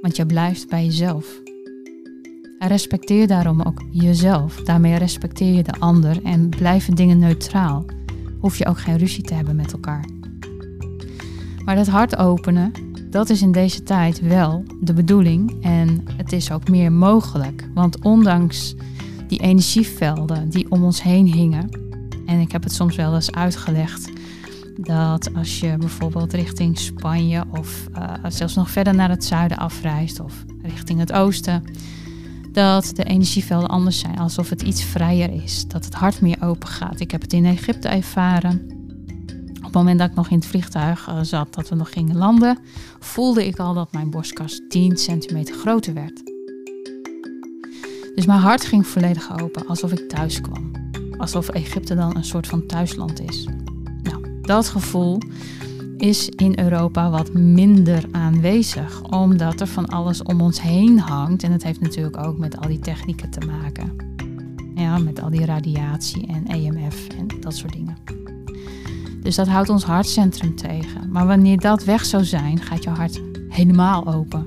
[0.00, 1.40] Want je blijft bij jezelf.
[2.58, 4.54] En respecteer daarom ook jezelf.
[4.54, 7.84] Daarmee respecteer je de ander en blijven dingen neutraal.
[8.40, 10.04] Hoef je ook geen ruzie te hebben met elkaar.
[11.64, 12.72] Maar dat hart openen,
[13.10, 17.68] dat is in deze tijd wel de bedoeling en het is ook meer mogelijk.
[17.74, 18.74] Want ondanks
[19.28, 21.68] die energievelden die om ons heen hingen,
[22.26, 24.10] en ik heb het soms wel eens uitgelegd,
[24.76, 30.20] dat als je bijvoorbeeld richting Spanje of uh, zelfs nog verder naar het zuiden afreist
[30.20, 31.64] of richting het oosten,
[32.52, 36.68] dat de energievelden anders zijn, alsof het iets vrijer is, dat het hart meer open
[36.68, 37.00] gaat.
[37.00, 38.74] Ik heb het in Egypte ervaren.
[39.56, 42.16] Op het moment dat ik nog in het vliegtuig uh, zat, dat we nog gingen
[42.16, 42.58] landen,
[42.98, 46.22] voelde ik al dat mijn borstkas 10 centimeter groter werd.
[48.14, 50.70] Dus mijn hart ging volledig open, alsof ik thuis kwam.
[51.16, 53.46] Alsof Egypte dan een soort van thuisland is.
[54.46, 55.18] Dat gevoel
[55.96, 61.42] is in Europa wat minder aanwezig, omdat er van alles om ons heen hangt.
[61.42, 63.96] En het heeft natuurlijk ook met al die technieken te maken.
[64.74, 67.96] Ja, met al die radiatie en EMF en dat soort dingen.
[69.22, 71.10] Dus dat houdt ons hartcentrum tegen.
[71.10, 74.46] Maar wanneer dat weg zou zijn, gaat je hart helemaal open.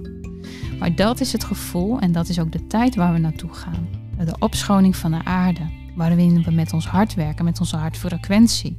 [0.80, 3.88] Maar dat is het gevoel en dat is ook de tijd waar we naartoe gaan.
[4.26, 5.62] De opschoning van de aarde,
[5.96, 8.78] waarin we met ons hart werken, met onze hartfrequentie.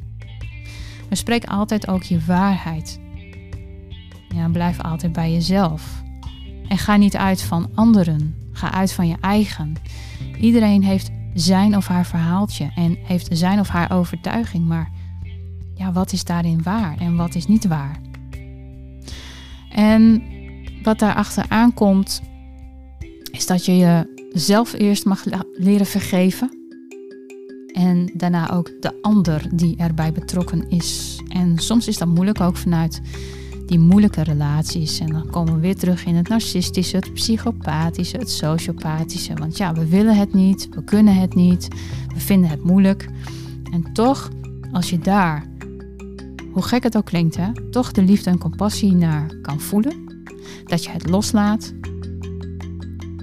[1.10, 3.00] Maar spreek altijd ook je waarheid.
[4.34, 6.02] Ja, blijf altijd bij jezelf.
[6.68, 8.34] En ga niet uit van anderen.
[8.52, 9.72] Ga uit van je eigen.
[10.40, 14.66] Iedereen heeft zijn of haar verhaaltje en heeft zijn of haar overtuiging.
[14.66, 14.90] Maar
[15.74, 18.00] ja, wat is daarin waar en wat is niet waar?
[19.70, 20.22] En
[20.82, 22.22] wat daarachter aankomt,
[23.30, 26.59] is dat je jezelf eerst mag leren vergeven.
[27.72, 31.20] En daarna ook de ander die erbij betrokken is.
[31.28, 33.00] En soms is dat moeilijk ook vanuit
[33.66, 34.98] die moeilijke relaties.
[34.98, 39.34] En dan komen we weer terug in het narcistische, het psychopathische, het sociopathische.
[39.34, 41.68] Want ja, we willen het niet, we kunnen het niet,
[42.14, 43.08] we vinden het moeilijk.
[43.72, 44.30] En toch,
[44.72, 45.46] als je daar,
[46.52, 50.24] hoe gek het ook klinkt, hè, toch de liefde en compassie naar kan voelen,
[50.64, 51.72] dat je het loslaat,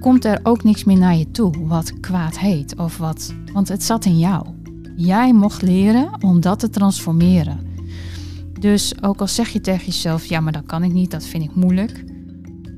[0.07, 3.83] komt er ook niks meer naar je toe wat kwaad heet of wat, want het
[3.83, 4.45] zat in jou.
[4.95, 7.59] Jij mocht leren om dat te transformeren.
[8.59, 11.43] Dus ook al zeg je tegen jezelf, ja, maar dat kan ik niet, dat vind
[11.43, 12.03] ik moeilijk.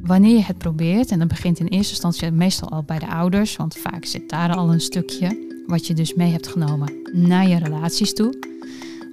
[0.02, 3.56] Wanneer je het probeert, en dat begint in eerste instantie meestal al bij de ouders,
[3.56, 7.58] want vaak zit daar al een stukje wat je dus mee hebt genomen naar je
[7.58, 8.34] relaties toe.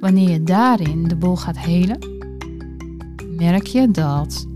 [0.00, 1.98] Wanneer je daarin de boel gaat helen,
[3.36, 4.46] merk je dat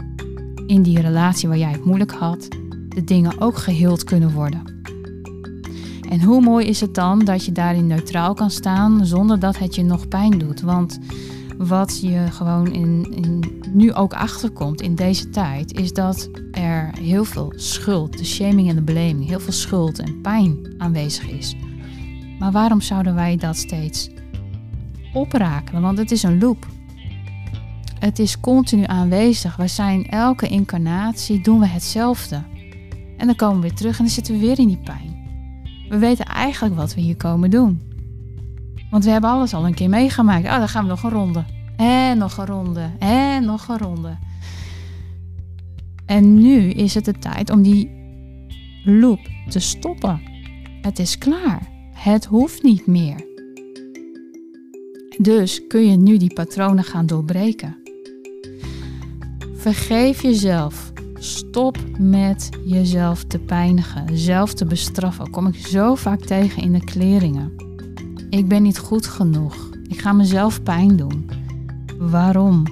[0.67, 2.49] in die relatie waar jij het moeilijk had,
[2.95, 4.79] de dingen ook geheeld kunnen worden.
[6.09, 9.75] En hoe mooi is het dan dat je daarin neutraal kan staan zonder dat het
[9.75, 10.61] je nog pijn doet?
[10.61, 10.99] Want
[11.59, 17.25] wat je gewoon in, in, nu ook achterkomt in deze tijd, is dat er heel
[17.25, 21.57] veel schuld, de shaming en de blaming, heel veel schuld en pijn aanwezig is.
[22.39, 24.11] Maar waarom zouden wij dat steeds
[25.13, 25.83] oprakelen?
[25.83, 26.67] Want het is een loop.
[27.99, 29.57] Het is continu aanwezig.
[29.57, 32.43] We zijn elke incarnatie doen we hetzelfde.
[33.21, 35.19] En dan komen we weer terug en dan zitten we weer in die pijn.
[35.89, 37.81] We weten eigenlijk wat we hier komen doen.
[38.91, 40.45] Want we hebben alles al een keer meegemaakt.
[40.45, 41.45] Oh, dan gaan we nog een ronde.
[41.77, 42.91] En nog een ronde.
[42.99, 44.17] En nog een ronde.
[46.07, 47.91] En nu is het de tijd om die
[48.85, 50.21] loop te stoppen.
[50.83, 51.69] Het is klaar.
[51.93, 53.27] Het hoeft niet meer.
[55.19, 57.77] Dus kun je nu die patronen gaan doorbreken.
[59.55, 60.90] Vergeef jezelf.
[61.23, 65.31] Stop met jezelf te pijnigen, zelf te bestraffen.
[65.31, 67.53] Kom ik zo vaak tegen in de kleringen.
[68.31, 69.71] Ik ben niet goed genoeg.
[69.89, 71.31] Ik ga mezelf pijn doen.
[71.99, 72.65] Waarom?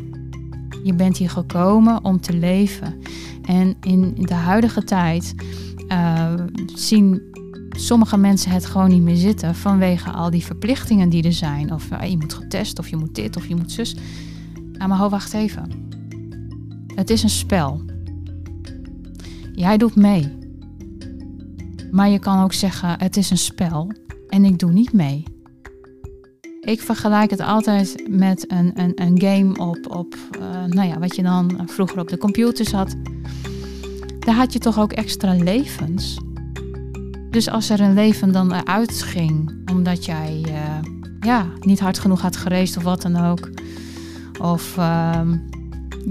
[0.85, 2.95] Je bent hier gekomen om te leven.
[3.43, 5.35] En in de huidige tijd
[5.89, 6.35] uh,
[6.75, 7.23] zien
[7.71, 11.73] sommige mensen het gewoon niet meer zitten vanwege al die verplichtingen die er zijn.
[11.73, 13.97] Of uh, je moet getest, of je moet dit, of je moet zus.
[14.73, 15.71] Nou, maar ho, wacht even.
[16.95, 17.88] Het is een spel.
[19.59, 20.39] Jij doet mee.
[21.91, 23.93] Maar je kan ook zeggen: het is een spel
[24.29, 25.25] en ik doe niet mee.
[26.61, 31.17] Ik vergelijk het altijd met een, een, een game op, op uh, nou ja, wat
[31.17, 32.97] je dan vroeger op de computers had.
[34.19, 36.19] Daar had je toch ook extra levens.
[37.31, 40.79] Dus als er een leven dan eruit ging, omdat jij uh,
[41.21, 43.51] ja, niet hard genoeg had gereisd of wat dan ook.
[44.41, 45.21] Of uh,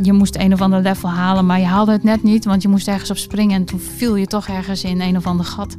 [0.02, 2.68] je moest een of ander level halen, maar je haalde het net niet, want je
[2.68, 5.76] moest ergens op springen en toen viel je toch ergens in een of ander gat.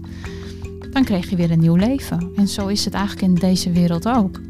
[0.91, 2.33] Dan kreeg je weer een nieuw leven.
[2.37, 4.41] En zo is het eigenlijk in deze wereld ook.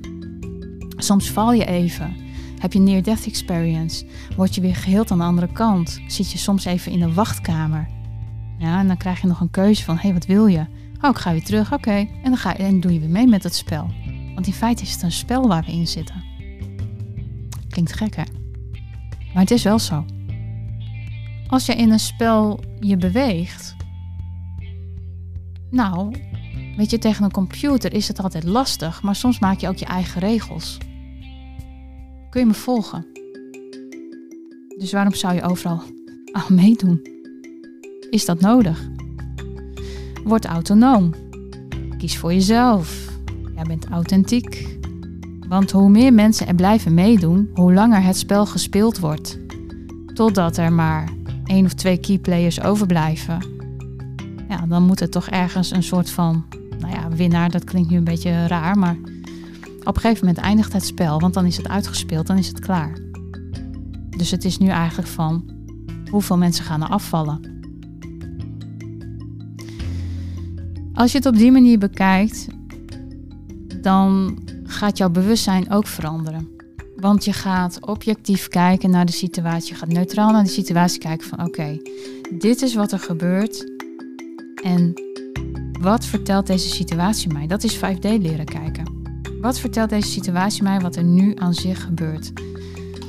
[0.96, 2.16] Soms val je even.
[2.58, 4.04] Heb je near-death experience?
[4.36, 6.00] Word je weer geheeld aan de andere kant?
[6.06, 7.88] Zit je soms even in een wachtkamer?
[8.58, 10.66] Ja, en dan krijg je nog een keuze van: hé, hey, wat wil je?
[11.00, 11.90] Oh, ik ga weer terug, oké.
[11.90, 13.90] En dan ga je, en doe je weer mee met het spel.
[14.34, 16.24] Want in feite is het een spel waar we in zitten.
[17.68, 18.37] Klinkt gek, hè?
[19.32, 20.04] Maar het is wel zo.
[21.48, 23.76] Als je in een spel je beweegt,
[25.70, 26.14] nou,
[26.76, 29.84] weet je, tegen een computer is het altijd lastig, maar soms maak je ook je
[29.84, 30.78] eigen regels.
[32.30, 33.06] Kun je me volgen?
[34.78, 35.82] Dus waarom zou je overal
[36.38, 37.00] aan meedoen?
[38.10, 38.88] Is dat nodig?
[40.24, 41.14] Word autonoom.
[41.98, 43.08] Kies voor jezelf.
[43.54, 44.77] Jij bent authentiek.
[45.48, 49.38] Want hoe meer mensen er blijven meedoen, hoe langer het spel gespeeld wordt.
[50.14, 51.08] Totdat er maar
[51.44, 53.38] één of twee keyplayers overblijven.
[54.48, 56.44] Ja, dan moet er toch ergens een soort van,
[56.78, 58.96] nou ja, winnaar, dat klinkt nu een beetje raar, maar
[59.84, 62.60] op een gegeven moment eindigt het spel, want dan is het uitgespeeld, dan is het
[62.60, 62.98] klaar.
[64.10, 65.50] Dus het is nu eigenlijk van
[66.10, 67.40] hoeveel mensen gaan er afvallen.
[70.94, 72.46] Als je het op die manier bekijkt,
[73.80, 76.48] dan gaat jouw bewustzijn ook veranderen.
[76.96, 79.72] Want je gaat objectief kijken naar de situatie.
[79.72, 81.78] Je gaat neutraal naar de situatie kijken van oké,
[82.38, 83.70] dit is wat er gebeurt.
[84.62, 84.92] En
[85.80, 87.46] wat vertelt deze situatie mij?
[87.46, 88.96] Dat is 5D leren kijken.
[89.40, 92.32] Wat vertelt deze situatie mij wat er nu aan zich gebeurt?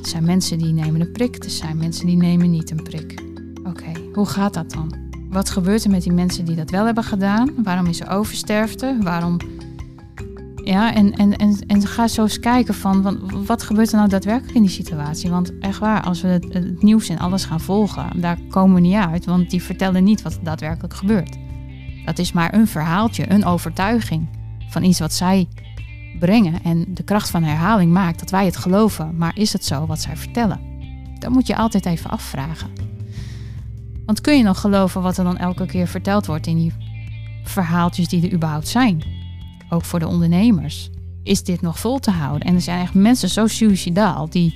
[0.02, 3.22] Er zijn mensen die nemen een prik, er zijn mensen die nemen niet een prik.
[3.64, 4.94] Oké, hoe gaat dat dan?
[5.30, 7.64] Wat gebeurt er met die mensen die dat wel hebben gedaan?
[7.64, 8.98] Waarom is er oversterfte?
[9.02, 9.38] Waarom
[10.70, 14.56] ja, en, en, en, en ga zo eens kijken van, wat gebeurt er nou daadwerkelijk
[14.56, 15.30] in die situatie?
[15.30, 18.82] Want echt waar, als we het, het, nieuws en alles gaan volgen, daar komen we
[18.82, 21.38] niet uit, want die vertellen niet wat er daadwerkelijk gebeurt.
[22.06, 24.28] Dat is maar een verhaaltje, een overtuiging
[24.70, 25.48] van iets wat zij
[26.20, 26.64] brengen.
[26.64, 29.18] En de kracht van herhaling maakt dat wij het geloven.
[29.18, 30.60] Maar is het zo wat zij vertellen?
[31.20, 32.70] Dat moet je altijd even afvragen.
[34.06, 36.74] Want kun je nog geloven wat er dan elke keer verteld wordt in die
[37.44, 39.19] verhaaltjes die er überhaupt zijn?
[39.70, 40.90] Ook voor de ondernemers.
[41.24, 42.48] Is dit nog vol te houden?
[42.48, 44.56] En er zijn echt mensen zo suicidaal die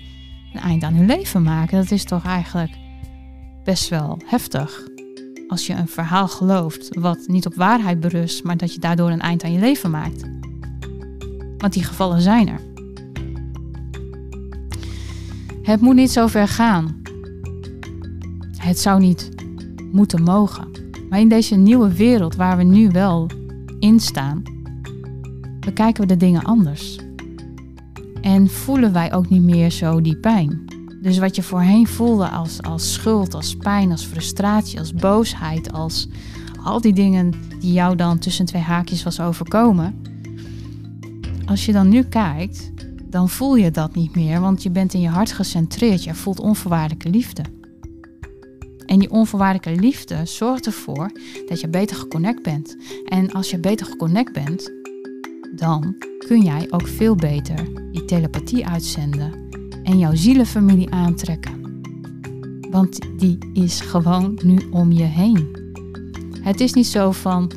[0.54, 1.78] een eind aan hun leven maken.
[1.78, 2.71] Dat is toch eigenlijk
[3.63, 4.88] best wel heftig.
[5.47, 9.21] Als je een verhaal gelooft wat niet op waarheid berust, maar dat je daardoor een
[9.21, 10.23] eind aan je leven maakt.
[11.58, 12.60] Want die gevallen zijn er.
[15.62, 17.02] Het moet niet zo ver gaan.
[18.58, 19.30] Het zou niet
[19.91, 20.67] moeten mogen.
[21.10, 23.30] Maar in deze nieuwe wereld waar we nu wel
[23.80, 24.43] in staan,
[25.65, 26.99] bekijken we de dingen anders.
[28.21, 30.65] En voelen wij ook niet meer zo die pijn.
[31.02, 36.08] Dus wat je voorheen voelde als, als schuld, als pijn, als frustratie, als boosheid, als
[36.63, 40.02] al die dingen die jou dan tussen twee haakjes was overkomen.
[41.45, 42.71] Als je dan nu kijkt,
[43.06, 46.04] dan voel je dat niet meer, want je bent in je hart gecentreerd.
[46.04, 47.43] Je voelt onvoorwaardelijke liefde.
[48.86, 51.12] En die onvoorwaardelijke liefde zorgt ervoor
[51.47, 52.78] dat je beter geconnect bent.
[53.06, 54.71] En als je beter geconnect bent,
[55.56, 55.96] dan
[56.28, 57.56] kun jij ook veel beter
[57.92, 59.32] die telepathie uitzenden
[59.84, 61.82] en jouw zielenfamilie aantrekken.
[62.72, 65.48] Want die is gewoon nu om je heen.
[66.42, 67.52] Het is niet zo van,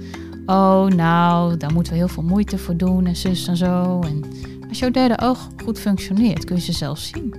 [0.47, 4.01] oh nou, daar moeten we heel veel moeite voor doen en zus en zo.
[4.01, 4.25] En
[4.69, 7.35] als jouw derde oog goed functioneert, kun je ze zelf zien.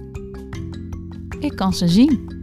[1.39, 2.36] Ik kan ze zien.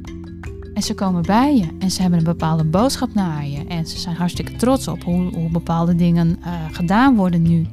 [0.75, 3.67] En ze komen bij je en ze hebben een bepaalde boodschap naar je.
[3.67, 7.67] En ze zijn hartstikke trots op hoe, hoe bepaalde dingen uh, gedaan worden nu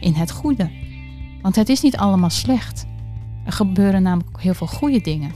[0.00, 0.70] in het goede.
[1.42, 2.86] Want het is niet allemaal slecht.
[3.44, 5.30] Er gebeuren namelijk heel veel goede dingen.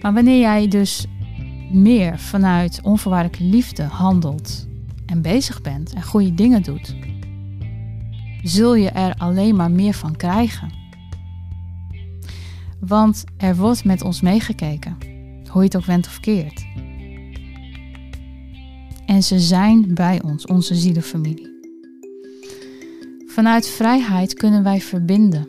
[0.00, 1.06] Maar wanneer jij dus
[1.70, 4.66] meer vanuit onvoorwaardelijke liefde handelt
[5.06, 6.94] en bezig bent en goede dingen doet,
[8.42, 10.81] zul je er alleen maar meer van krijgen.
[12.86, 14.96] Want er wordt met ons meegekeken,
[15.48, 16.66] hoe je het ook went of keert.
[19.06, 21.50] En ze zijn bij ons, onze zielenfamilie.
[23.26, 25.48] Vanuit vrijheid kunnen wij verbinden.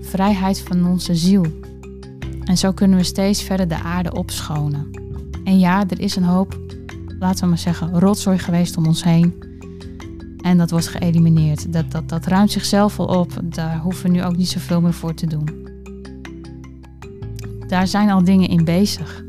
[0.00, 1.46] Vrijheid van onze ziel.
[2.44, 4.90] En zo kunnen we steeds verder de aarde opschonen.
[5.44, 6.58] En ja, er is een hoop,
[7.18, 9.34] laten we maar zeggen, rotzooi geweest om ons heen.
[10.42, 11.72] En dat wordt geëlimineerd.
[11.72, 13.32] Dat, dat, dat ruimt zichzelf al op.
[13.44, 15.59] Daar hoeven we nu ook niet zoveel meer voor te doen.
[17.70, 19.24] Daar zijn al dingen in bezig.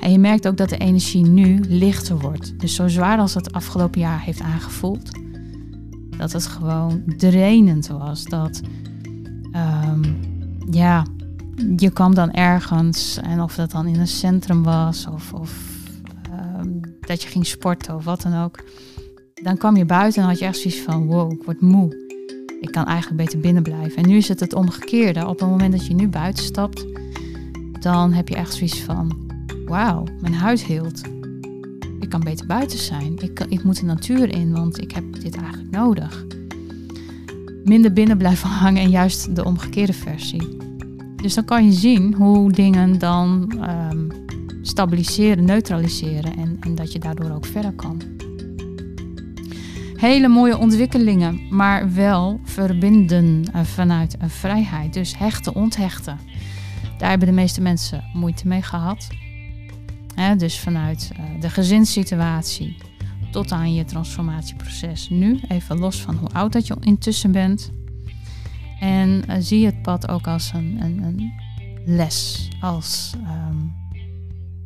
[0.00, 2.60] En je merkt ook dat de energie nu lichter wordt.
[2.60, 5.10] Dus zo zwaar als het afgelopen jaar heeft aangevoeld,
[6.16, 8.24] dat het gewoon drainend was.
[8.24, 8.60] Dat,
[9.52, 10.16] um,
[10.70, 11.06] ja,
[11.76, 15.52] je kwam dan ergens en of dat dan in een centrum was of, of
[16.60, 18.64] um, dat je ging sporten of wat dan ook.
[19.34, 22.02] Dan kwam je buiten en had je echt zoiets van, wow, ik word moe.
[22.60, 24.02] Ik kan eigenlijk beter binnen blijven.
[24.02, 25.26] En nu is het het omgekeerde.
[25.26, 26.86] Op het moment dat je nu buiten stapt,
[27.84, 29.16] dan heb je echt zoiets van:
[29.66, 31.00] wauw, mijn huid heelt.
[32.00, 33.18] Ik kan beter buiten zijn.
[33.18, 36.24] Ik, ik moet de natuur in, want ik heb dit eigenlijk nodig.
[37.64, 40.56] Minder binnen blijven hangen en juist de omgekeerde versie.
[41.16, 43.52] Dus dan kan je zien hoe dingen dan
[43.92, 44.08] um,
[44.62, 48.02] stabiliseren, neutraliseren en, en dat je daardoor ook verder kan.
[49.96, 54.92] Hele mooie ontwikkelingen, maar wel verbinden eh, vanuit een vrijheid.
[54.92, 56.18] Dus hechten, onthechten.
[56.98, 59.08] Daar hebben de meeste mensen moeite mee gehad.
[60.36, 62.76] dus vanuit uh, de gezinssituatie
[63.30, 67.70] tot aan je transformatieproces nu, even los van hoe oud dat je intussen bent.
[68.80, 71.32] En uh, zie het pad ook als een, een, een
[71.84, 72.48] les.
[72.60, 73.12] Als,
[73.48, 73.72] um,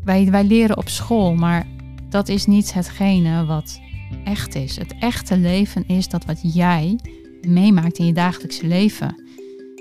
[0.05, 1.67] wij, wij leren op school, maar
[2.09, 3.81] dat is niet hetgene wat
[4.25, 4.77] echt is.
[4.77, 6.99] Het echte leven is dat wat jij
[7.43, 9.28] meemaakt in je dagelijkse leven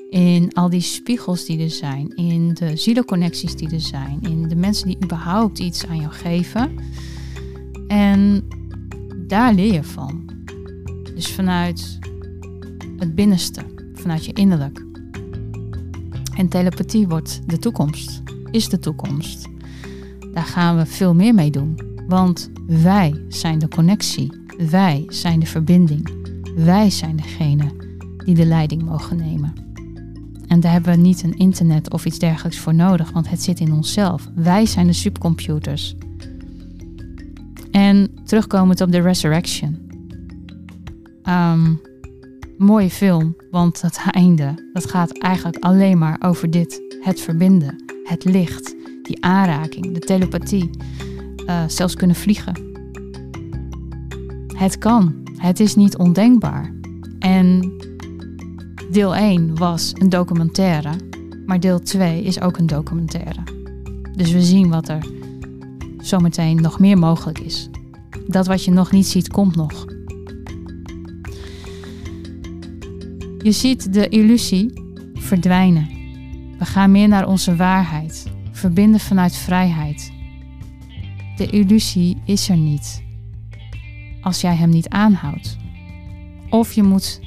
[0.09, 4.55] in al die spiegels die er zijn, in de zielenconnecties die er zijn, in de
[4.55, 6.71] mensen die überhaupt iets aan jou geven.
[7.87, 8.47] En
[9.27, 10.29] daar leer je van.
[11.15, 11.99] Dus vanuit
[12.97, 13.61] het binnenste,
[13.93, 14.85] vanuit je innerlijk.
[16.35, 19.47] En telepathie wordt de toekomst, is de toekomst.
[20.33, 21.79] Daar gaan we veel meer mee doen.
[22.07, 26.09] Want wij zijn de connectie, wij zijn de verbinding,
[26.55, 27.71] wij zijn degene
[28.25, 29.66] die de leiding mogen nemen.
[30.47, 33.59] En daar hebben we niet een internet of iets dergelijks voor nodig, want het zit
[33.59, 34.29] in onszelf.
[34.35, 35.95] Wij zijn de supercomputers.
[37.71, 39.85] En terugkomend op The Resurrection.
[41.23, 41.81] Um,
[42.57, 46.81] mooie film, want het einde, dat gaat eigenlijk alleen maar over dit.
[47.01, 50.69] Het verbinden, het licht, die aanraking, de telepathie,
[51.45, 52.65] uh, zelfs kunnen vliegen.
[54.47, 56.73] Het kan, het is niet ondenkbaar.
[57.19, 57.76] En
[58.97, 60.91] Deel 1 was een documentaire.
[61.45, 63.43] Maar deel 2 is ook een documentaire.
[64.15, 65.05] Dus we zien wat er
[65.97, 67.69] zometeen nog meer mogelijk is.
[68.27, 69.85] Dat wat je nog niet ziet, komt nog.
[73.37, 74.73] Je ziet de illusie
[75.13, 75.89] verdwijnen.
[76.59, 80.11] We gaan meer naar onze waarheid, verbinden vanuit vrijheid.
[81.35, 83.03] De illusie is er niet
[84.21, 85.57] als jij hem niet aanhoudt.
[86.49, 87.26] Of je moet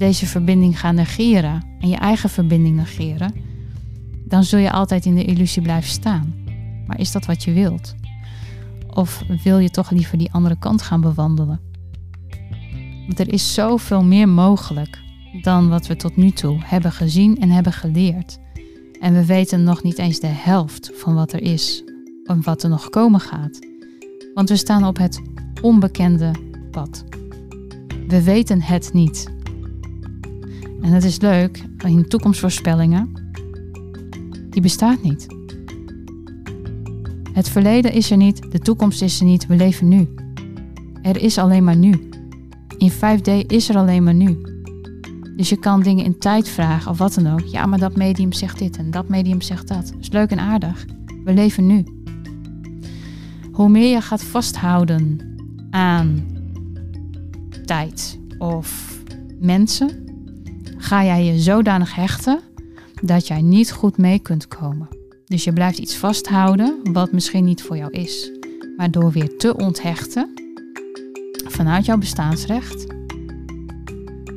[0.00, 3.34] deze verbinding gaan negeren en je eigen verbinding negeren,
[4.24, 6.34] dan zul je altijd in de illusie blijven staan.
[6.86, 7.94] Maar is dat wat je wilt?
[8.94, 11.60] Of wil je toch liever die andere kant gaan bewandelen?
[13.06, 14.98] Want er is zoveel meer mogelijk
[15.42, 18.38] dan wat we tot nu toe hebben gezien en hebben geleerd.
[19.00, 21.84] En we weten nog niet eens de helft van wat er is
[22.24, 23.58] en wat er nog komen gaat.
[24.34, 25.22] Want we staan op het
[25.62, 26.30] onbekende
[26.70, 27.04] pad.
[28.08, 29.38] We weten het niet.
[30.80, 33.12] En het is leuk, in toekomstvoorspellingen,
[34.50, 35.26] die bestaat niet.
[37.32, 40.08] Het verleden is er niet, de toekomst is er niet, we leven nu.
[41.02, 42.08] Er is alleen maar nu.
[42.78, 44.38] In 5D is er alleen maar nu.
[45.36, 47.40] Dus je kan dingen in tijd vragen of wat dan ook.
[47.40, 49.86] Ja, maar dat medium zegt dit en dat medium zegt dat.
[49.86, 50.84] Dat is leuk en aardig.
[51.24, 51.84] We leven nu.
[53.52, 55.20] Hoe meer je gaat vasthouden
[55.70, 56.24] aan
[57.64, 58.98] tijd of
[59.38, 59.90] mensen,
[60.80, 62.40] ga jij je zodanig hechten
[63.02, 64.88] dat jij niet goed mee kunt komen.
[65.26, 68.30] Dus je blijft iets vasthouden wat misschien niet voor jou is.
[68.76, 70.30] Maar door weer te onthechten
[71.46, 72.86] vanuit jouw bestaansrecht,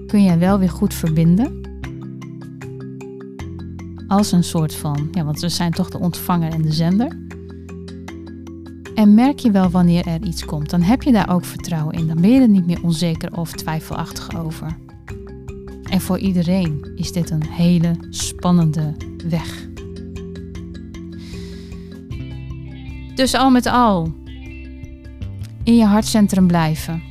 [0.07, 1.61] kun je wel weer goed verbinden.
[4.07, 7.21] Als een soort van, ja, want we zijn toch de ontvanger en de zender.
[8.95, 12.07] En merk je wel wanneer er iets komt, dan heb je daar ook vertrouwen in.
[12.07, 14.77] Dan ben je er niet meer onzeker of twijfelachtig over.
[15.93, 18.95] En voor iedereen is dit een hele spannende
[19.29, 19.67] weg.
[23.15, 24.13] Dus al met al,
[25.63, 27.03] in je hartcentrum blijven.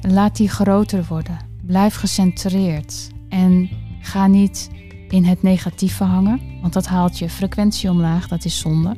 [0.00, 1.38] Laat die groter worden.
[1.62, 3.08] Blijf gecentreerd.
[3.28, 3.70] En
[4.00, 4.70] ga niet
[5.08, 8.28] in het negatieve hangen, want dat haalt je frequentie omlaag.
[8.28, 8.96] Dat is zonde.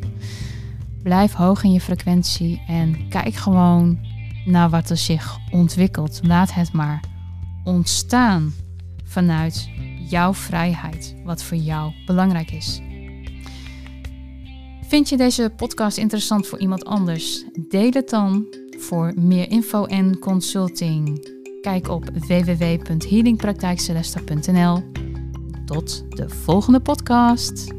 [1.03, 3.99] Blijf hoog in je frequentie en kijk gewoon
[4.45, 6.20] naar wat er zich ontwikkelt.
[6.22, 7.14] Laat het maar
[7.66, 8.54] ontstaan
[9.04, 9.68] vanuit
[10.08, 12.80] jouw vrijheid, wat voor jou belangrijk is.
[14.88, 17.44] Vind je deze podcast interessant voor iemand anders?
[17.68, 18.46] Deel het dan.
[18.78, 24.82] Voor meer info en consulting, kijk op www.healingpraktijkcelesta.nl.
[25.64, 27.76] Tot de volgende podcast.